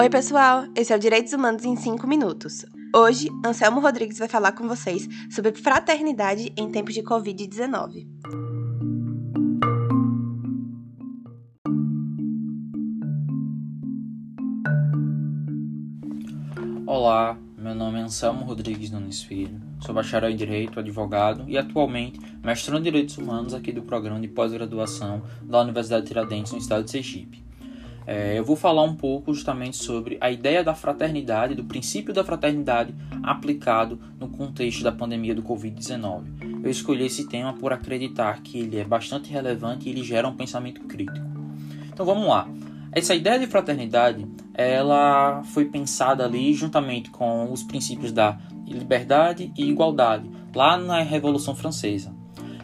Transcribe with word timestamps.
Oi, 0.00 0.08
pessoal! 0.10 0.64
Esse 0.74 0.94
é 0.94 0.96
o 0.96 0.98
Direitos 0.98 1.34
Humanos 1.34 1.62
em 1.62 1.76
5 1.76 2.06
minutos. 2.06 2.64
Hoje, 2.96 3.28
Anselmo 3.44 3.80
Rodrigues 3.80 4.18
vai 4.18 4.28
falar 4.28 4.52
com 4.52 4.66
vocês 4.66 5.06
sobre 5.30 5.52
fraternidade 5.52 6.52
em 6.56 6.70
tempos 6.70 6.94
de 6.94 7.02
Covid-19. 7.02 8.06
Olá, 16.86 17.36
meu 17.60 17.74
nome 17.74 17.98
é 17.98 18.02
Anselmo 18.02 18.46
Rodrigues 18.46 18.90
Nunes 18.90 19.22
Filho, 19.22 19.60
sou 19.80 19.94
bacharel 19.94 20.30
em 20.30 20.36
Direito, 20.36 20.80
advogado 20.80 21.44
e 21.46 21.58
atualmente 21.58 22.18
mestrando 22.42 22.80
em 22.80 22.84
Direitos 22.84 23.18
Humanos 23.18 23.52
aqui 23.52 23.70
do 23.70 23.82
programa 23.82 24.18
de 24.18 24.28
pós-graduação 24.28 25.20
da 25.42 25.60
Universidade 25.60 26.02
de 26.02 26.08
Tiradentes 26.08 26.52
no 26.52 26.58
estado 26.58 26.84
de 26.84 26.90
Sergipe. 26.90 27.44
É, 28.06 28.38
eu 28.38 28.42
vou 28.42 28.56
falar 28.56 28.82
um 28.82 28.96
pouco 28.96 29.34
justamente 29.34 29.76
sobre 29.76 30.16
a 30.22 30.30
ideia 30.30 30.64
da 30.64 30.74
fraternidade, 30.74 31.54
do 31.54 31.62
princípio 31.64 32.14
da 32.14 32.24
fraternidade 32.24 32.94
aplicado 33.22 34.00
no 34.18 34.28
contexto 34.30 34.82
da 34.82 34.90
pandemia 34.90 35.34
do 35.34 35.42
Covid-19. 35.42 36.62
Eu 36.64 36.70
escolhi 36.70 37.04
esse 37.04 37.28
tema 37.28 37.52
por 37.52 37.74
acreditar 37.74 38.40
que 38.40 38.58
ele 38.58 38.78
é 38.78 38.84
bastante 38.84 39.30
relevante 39.30 39.86
e 39.86 39.92
ele 39.92 40.02
gera 40.02 40.26
um 40.26 40.34
pensamento 40.34 40.80
crítico. 40.84 41.26
Então 41.92 42.06
vamos 42.06 42.26
lá. 42.26 42.48
Essa 42.90 43.14
ideia 43.14 43.38
de 43.38 43.46
fraternidade, 43.46 44.26
ela 44.54 45.42
foi 45.44 45.64
pensada 45.64 46.24
ali 46.24 46.52
juntamente 46.52 47.10
com 47.10 47.50
os 47.52 47.62
princípios 47.62 48.12
da 48.12 48.38
liberdade 48.66 49.52
e 49.56 49.68
igualdade, 49.68 50.30
lá 50.54 50.76
na 50.76 51.02
Revolução 51.02 51.54
Francesa. 51.54 52.14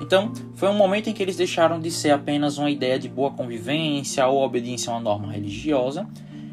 Então, 0.00 0.32
foi 0.54 0.68
um 0.68 0.74
momento 0.74 1.08
em 1.08 1.12
que 1.12 1.22
eles 1.22 1.36
deixaram 1.36 1.78
de 1.78 1.90
ser 1.90 2.10
apenas 2.10 2.58
uma 2.58 2.70
ideia 2.70 2.98
de 2.98 3.08
boa 3.08 3.30
convivência 3.30 4.26
ou 4.26 4.42
obediência 4.42 4.90
a 4.92 4.96
uma 4.96 5.00
norma 5.00 5.30
religiosa 5.30 6.08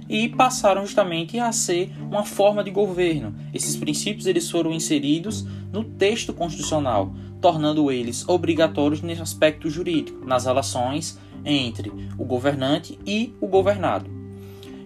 e 0.07 0.29
passaram 0.29 0.85
justamente 0.85 1.39
a 1.39 1.51
ser 1.51 1.91
uma 2.01 2.23
forma 2.23 2.63
de 2.63 2.71
governo. 2.71 3.35
Esses 3.53 3.75
princípios 3.75 4.27
eles 4.27 4.49
foram 4.49 4.71
inseridos 4.71 5.45
no 5.71 5.83
texto 5.83 6.33
constitucional, 6.33 7.13
tornando 7.41 7.91
eles 7.91 8.27
obrigatórios 8.27 9.01
nesse 9.01 9.21
aspecto 9.21 9.69
jurídico, 9.69 10.25
nas 10.25 10.45
relações 10.45 11.17
entre 11.45 11.91
o 12.17 12.25
governante 12.25 12.99
e 13.05 13.33
o 13.39 13.47
governado. 13.47 14.18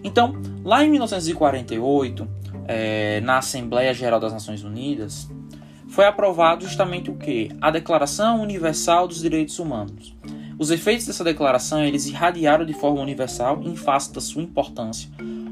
Então, 0.04 0.34
lá 0.62 0.84
em 0.84 0.90
1948, 0.90 2.28
é, 2.68 3.20
na 3.22 3.38
Assembleia 3.38 3.94
Geral 3.94 4.20
das 4.20 4.34
Nações 4.34 4.62
Unidas, 4.62 5.28
foi 5.88 6.04
aprovado 6.06 6.64
justamente 6.64 7.10
o 7.10 7.16
que? 7.16 7.50
A 7.60 7.70
Declaração 7.70 8.42
Universal 8.42 9.08
dos 9.08 9.22
Direitos 9.22 9.58
Humanos. 9.58 10.14
Os 10.58 10.70
efeitos 10.70 11.06
dessa 11.06 11.24
declaração 11.24 11.82
eles 11.82 12.06
irradiaram 12.06 12.64
de 12.64 12.74
forma 12.74 13.00
universal 13.00 13.60
em 13.62 13.74
face 13.74 14.12
da 14.12 14.20
sua 14.20 14.42
importância, 14.42 15.08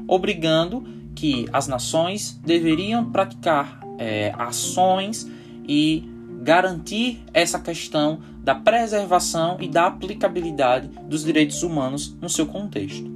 obrigando 0.07 0.85
que 1.15 1.47
as 1.51 1.67
nações 1.67 2.39
deveriam 2.43 3.11
praticar 3.11 3.79
é, 3.97 4.33
ações 4.37 5.29
e 5.67 6.03
garantir 6.41 7.23
essa 7.33 7.59
questão 7.59 8.19
da 8.39 8.53
preservação 8.53 9.57
e 9.59 9.67
da 9.67 9.87
aplicabilidade 9.87 10.89
dos 11.03 11.23
direitos 11.23 11.63
humanos 11.63 12.15
no 12.21 12.29
seu 12.29 12.45
contexto. 12.45 13.12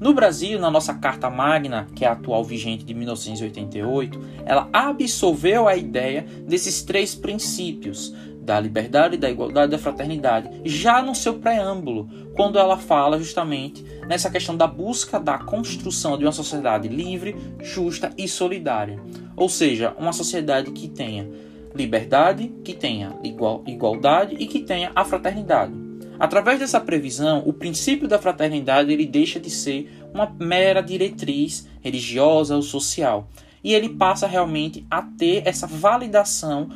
No 0.00 0.14
Brasil, 0.14 0.58
na 0.58 0.70
nossa 0.70 0.94
Carta 0.94 1.28
Magna, 1.28 1.86
que 1.94 2.06
é 2.06 2.08
a 2.08 2.12
atual 2.12 2.42
vigente 2.42 2.86
de 2.86 2.94
1988, 2.94 4.18
ela 4.46 4.66
absolveu 4.72 5.68
a 5.68 5.76
ideia 5.76 6.24
desses 6.46 6.82
três 6.82 7.14
princípios 7.14 8.14
da 8.40 8.58
liberdade, 8.58 9.18
da 9.18 9.30
igualdade 9.30 9.66
e 9.68 9.76
da 9.76 9.78
fraternidade, 9.78 10.62
já 10.64 11.02
no 11.02 11.14
seu 11.14 11.34
preâmbulo, 11.34 12.08
quando 12.34 12.58
ela 12.58 12.78
fala 12.78 13.18
justamente 13.18 13.84
nessa 14.08 14.30
questão 14.30 14.56
da 14.56 14.66
busca 14.66 15.20
da 15.20 15.36
construção 15.36 16.16
de 16.16 16.24
uma 16.24 16.32
sociedade 16.32 16.88
livre, 16.88 17.36
justa 17.60 18.10
e 18.16 18.26
solidária. 18.26 18.98
Ou 19.36 19.50
seja, 19.50 19.94
uma 19.98 20.14
sociedade 20.14 20.70
que 20.70 20.88
tenha 20.88 21.28
liberdade, 21.74 22.50
que 22.64 22.72
tenha 22.72 23.18
igual, 23.22 23.62
igualdade 23.66 24.34
e 24.36 24.46
que 24.46 24.60
tenha 24.60 24.90
a 24.94 25.04
fraternidade. 25.04 25.74
Através 26.20 26.58
dessa 26.58 26.78
previsão, 26.78 27.42
o 27.46 27.52
princípio 27.52 28.06
da 28.06 28.18
fraternidade 28.18 28.92
ele 28.92 29.06
deixa 29.06 29.40
de 29.40 29.48
ser 29.48 29.90
uma 30.12 30.30
mera 30.38 30.82
diretriz 30.82 31.66
religiosa 31.80 32.54
ou 32.54 32.60
social 32.60 33.26
e 33.64 33.72
ele 33.72 33.88
passa 33.88 34.26
realmente 34.26 34.86
a 34.90 35.00
ter 35.00 35.42
essa 35.46 35.66
validação 35.66 36.68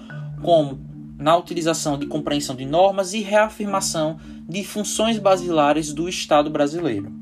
como 0.43 0.81
na 1.19 1.37
utilização 1.37 1.99
de 1.99 2.07
compreensão 2.07 2.57
de 2.57 2.65
normas 2.65 3.13
e 3.13 3.21
reafirmação 3.21 4.19
de 4.49 4.65
funções 4.65 5.19
basilares 5.19 5.93
do 5.93 6.09
Estado 6.09 6.49
brasileiro. 6.49 7.13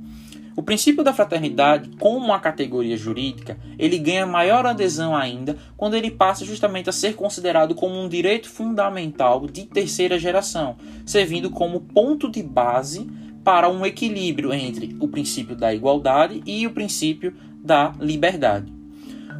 O 0.55 0.63
princípio 0.63 1.03
da 1.03 1.15
fraternidade, 1.15 1.91
como 1.99 2.19
uma 2.19 2.39
categoria 2.39 2.97
jurídica, 2.97 3.59
ele 3.79 3.99
ganha 3.99 4.27
maior 4.27 4.67
adesão 4.67 5.17
ainda 5.17 5.57
quando 5.77 5.95
ele 5.95 6.11
passa 6.11 6.45
justamente 6.45 6.91
a 6.91 6.93
ser 6.93 7.15
considerado 7.15 7.75
como 7.75 7.99
um 7.99 8.09
direito 8.09 8.51
fundamental 8.51 9.47
de 9.47 9.65
terceira 9.65 10.19
geração, 10.19 10.77
servindo 11.07 11.51
como 11.51 11.81
ponto 11.81 12.31
de 12.31 12.43
base 12.43 13.09
para 13.43 13.69
um 13.69 13.85
equilíbrio 13.85 14.53
entre 14.53 14.95
o 15.01 15.09
princípio 15.09 15.57
da 15.57 15.75
igualdade 15.75 16.43
e 16.45 16.67
o 16.67 16.71
princípio 16.71 17.35
da 17.57 17.93
liberdade. 17.99 18.73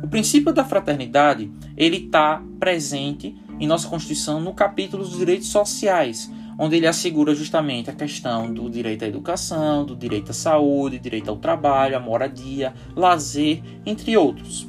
O 0.03 0.09
princípio 0.09 0.53
da 0.53 0.65
fraternidade 0.65 1.51
ele 1.77 1.99
está 2.07 2.43
presente 2.59 3.37
em 3.61 3.67
nossa 3.67 3.89
Constituição 3.89 4.41
no 4.41 4.53
capítulo 4.53 5.05
dos 5.05 5.19
direitos 5.19 5.49
sociais, 5.49 6.31
onde 6.59 6.77
ele 6.77 6.87
assegura 6.87 7.35
justamente 7.35 7.91
a 7.91 7.93
questão 7.93 8.53
do 8.53 8.69
direito 8.69 9.05
à 9.05 9.09
educação, 9.09 9.85
do 9.85 9.97
direito 9.97 10.31
à 10.31 10.35
saúde, 10.35 10.99
direito 10.99 11.31
ao 11.31 11.37
trabalho, 11.37 11.97
à 11.97 12.01
moradia, 12.01 12.73
lazer, 12.95 13.63
entre 13.85 14.17
outros. 14.17 14.67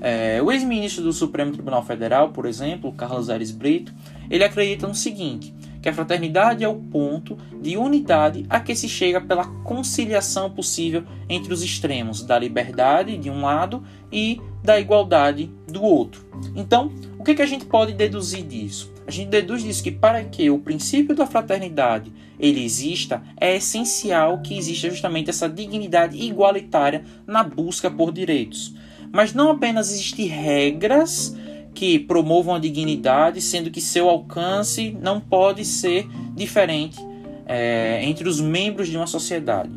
É, 0.00 0.40
o 0.42 0.52
ex-ministro 0.52 1.02
do 1.02 1.12
Supremo 1.12 1.52
Tribunal 1.52 1.84
Federal, 1.84 2.30
por 2.30 2.46
exemplo, 2.46 2.92
Carlos 2.92 3.28
Aires 3.28 3.50
Brito, 3.50 3.92
ele 4.30 4.44
acredita 4.44 4.86
no 4.86 4.94
seguinte, 4.94 5.52
que 5.80 5.88
a 5.88 5.92
fraternidade 5.92 6.64
é 6.64 6.68
o 6.68 6.76
ponto 6.76 7.36
de 7.60 7.76
unidade 7.76 8.44
a 8.48 8.60
que 8.60 8.74
se 8.74 8.88
chega 8.88 9.20
pela 9.20 9.44
conciliação 9.64 10.50
possível 10.50 11.04
entre 11.28 11.52
os 11.52 11.62
extremos 11.62 12.22
da 12.22 12.38
liberdade 12.38 13.16
de 13.16 13.30
um 13.30 13.42
lado 13.42 13.82
e 14.12 14.40
da 14.62 14.78
igualdade 14.78 15.50
do 15.66 15.82
outro. 15.82 16.26
Então, 16.54 16.92
o 17.18 17.24
que, 17.24 17.34
que 17.34 17.42
a 17.42 17.46
gente 17.46 17.64
pode 17.64 17.92
deduzir 17.92 18.44
disso? 18.44 18.92
A 19.08 19.10
gente 19.10 19.30
deduz 19.30 19.62
disso 19.62 19.82
que 19.82 19.90
para 19.90 20.22
que 20.22 20.50
o 20.50 20.58
princípio 20.58 21.16
da 21.16 21.26
fraternidade 21.26 22.12
ele 22.38 22.62
exista, 22.62 23.22
é 23.40 23.56
essencial 23.56 24.42
que 24.42 24.54
exista 24.54 24.90
justamente 24.90 25.30
essa 25.30 25.48
dignidade 25.48 26.22
igualitária 26.22 27.02
na 27.26 27.42
busca 27.42 27.90
por 27.90 28.12
direitos. 28.12 28.74
Mas 29.10 29.32
não 29.32 29.50
apenas 29.50 29.90
existem 29.90 30.26
regras 30.26 31.34
que 31.74 31.98
promovam 31.98 32.54
a 32.54 32.58
dignidade, 32.58 33.40
sendo 33.40 33.70
que 33.70 33.80
seu 33.80 34.10
alcance 34.10 34.94
não 35.00 35.18
pode 35.18 35.64
ser 35.64 36.06
diferente 36.36 36.98
é, 37.46 38.00
entre 38.04 38.28
os 38.28 38.42
membros 38.42 38.88
de 38.88 38.96
uma 38.98 39.06
sociedade. 39.06 39.70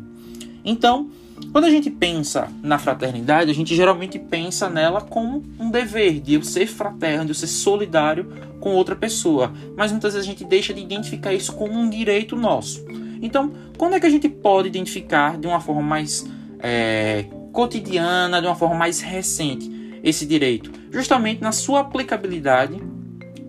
Então, 0.62 1.10
quando 1.50 1.64
a 1.64 1.70
gente 1.70 1.90
pensa 1.90 2.48
na 2.62 2.78
fraternidade, 2.78 3.50
a 3.50 3.54
gente 3.54 3.74
geralmente 3.74 4.18
pensa 4.18 4.68
nela 4.70 5.00
como 5.00 5.42
um 5.58 5.70
dever 5.70 6.20
de 6.20 6.34
eu 6.34 6.42
ser 6.42 6.66
fraterno, 6.66 7.24
de 7.24 7.30
eu 7.30 7.34
ser 7.34 7.46
solidário 7.46 8.30
com 8.60 8.74
outra 8.74 8.94
pessoa. 8.94 9.52
Mas 9.76 9.90
muitas 9.90 10.14
vezes 10.14 10.28
a 10.28 10.30
gente 10.30 10.44
deixa 10.44 10.72
de 10.72 10.80
identificar 10.80 11.32
isso 11.32 11.52
como 11.54 11.72
um 11.72 11.88
direito 11.88 12.36
nosso. 12.36 12.84
Então, 13.20 13.52
quando 13.76 13.94
é 13.94 14.00
que 14.00 14.06
a 14.06 14.10
gente 14.10 14.28
pode 14.28 14.68
identificar 14.68 15.38
de 15.38 15.46
uma 15.46 15.60
forma 15.60 15.82
mais 15.82 16.26
é, 16.58 17.26
cotidiana, 17.52 18.40
de 18.40 18.46
uma 18.46 18.56
forma 18.56 18.74
mais 18.74 19.00
recente, 19.00 19.70
esse 20.02 20.26
direito? 20.26 20.70
Justamente 20.90 21.40
na 21.40 21.52
sua 21.52 21.80
aplicabilidade 21.80 22.80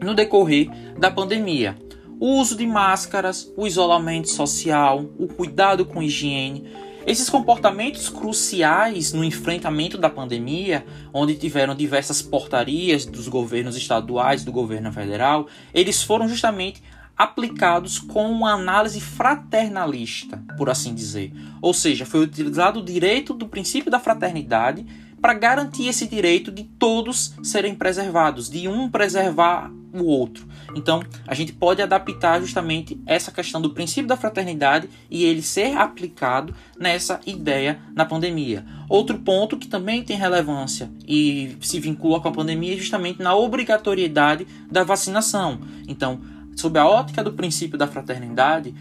no 0.02 0.14
decorrer 0.14 0.70
da 0.98 1.10
pandemia. 1.10 1.76
O 2.20 2.40
uso 2.40 2.56
de 2.56 2.66
máscaras, 2.66 3.52
o 3.58 3.66
isolamento 3.66 4.30
social, 4.30 5.06
o 5.18 5.28
cuidado 5.28 5.86
com 5.86 6.02
higiene 6.02 6.66
esses 7.06 7.30
comportamentos 7.30 8.10
cruciais 8.10 9.12
no 9.12 9.24
enfrentamento 9.24 9.98
da 9.98 10.10
pandemia, 10.10 10.86
onde 11.14 11.36
tiveram 11.36 11.76
diversas 11.76 12.22
portarias 12.22 13.06
dos 13.06 13.28
governos 13.28 13.76
estaduais, 13.76 14.44
do 14.44 14.52
governo 14.52 14.92
federal, 14.92 15.48
eles 15.74 16.02
foram 16.02 16.28
justamente 16.28 16.82
aplicados 17.18 18.00
com 18.00 18.32
uma 18.32 18.54
análise 18.54 19.00
fraternalista, 19.00 20.42
por 20.58 20.70
assim 20.70 20.94
dizer. 20.96 21.32
Ou 21.62 21.74
seja, 21.74 22.06
foi 22.06 22.22
utilizado 22.22 22.80
o 22.80 22.86
direito 22.86 23.34
do 23.34 23.48
princípio 23.48 23.92
da 23.92 24.00
fraternidade 24.00 24.86
para 25.22 25.34
garantir 25.34 25.88
esse 25.88 26.08
direito 26.08 26.52
de 26.52 26.64
todos 26.64 27.34
serem 27.44 27.76
preservados, 27.76 28.50
de 28.50 28.68
um 28.68 28.90
preservar 28.90 29.72
o 30.02 30.06
outro. 30.06 30.48
Então, 30.76 31.04
a 31.28 31.34
gente 31.34 31.54
pode 31.54 31.82
adaptar 31.82 32.40
justamente 32.40 33.00
essa 33.06 33.32
questão 33.32 33.62
do 33.62 33.70
princípio 33.70 34.08
da 34.08 34.18
fraternidade 34.18 34.90
e 35.10 35.24
ele 35.24 35.42
ser 35.42 35.78
aplicado 35.78 36.54
nessa 36.80 37.20
ideia 37.26 37.80
na 37.94 38.06
pandemia. 38.06 38.66
Outro 38.90 39.20
ponto 39.20 39.58
que 39.58 39.68
também 39.68 40.04
tem 40.04 40.18
relevância 40.18 40.90
e 41.08 41.56
se 41.62 41.80
vincula 41.80 42.20
com 42.20 42.28
a 42.28 42.32
pandemia 42.32 42.74
é 42.74 42.78
justamente 42.78 43.22
na 43.22 43.36
obrigatoriedade 43.36 44.48
da 44.72 44.84
vacinação. 44.84 45.60
Então, 45.88 46.20
sob 46.56 46.80
a 46.80 46.88
ótica 46.88 47.24
do 47.24 47.34
princípio 47.34 47.78
da 47.78 47.88
fraternidade, 47.88 48.74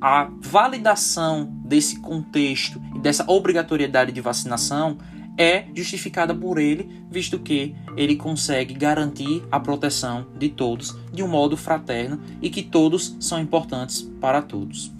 a 0.00 0.30
validação 0.40 1.44
desse 1.64 2.00
contexto 2.00 2.80
e 2.94 2.98
dessa 3.00 3.24
obrigatoriedade 3.30 4.12
de 4.12 4.20
vacinação 4.20 4.96
é 5.40 5.64
justificada 5.74 6.34
por 6.34 6.58
ele, 6.58 6.86
visto 7.10 7.38
que 7.38 7.74
ele 7.96 8.14
consegue 8.14 8.74
garantir 8.74 9.42
a 9.50 9.58
proteção 9.58 10.26
de 10.38 10.50
todos 10.50 10.94
de 11.10 11.22
um 11.22 11.28
modo 11.28 11.56
fraterno 11.56 12.20
e 12.42 12.50
que 12.50 12.62
todos 12.62 13.16
são 13.18 13.40
importantes 13.40 14.02
para 14.20 14.42
todos. 14.42 14.92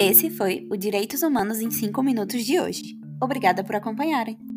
Esse 0.00 0.30
foi 0.30 0.66
o 0.70 0.76
Direitos 0.78 1.22
Humanos 1.22 1.60
em 1.60 1.70
5 1.70 2.02
Minutos 2.02 2.42
de 2.42 2.58
hoje. 2.58 2.98
Obrigada 3.20 3.62
por 3.62 3.76
acompanharem. 3.76 4.51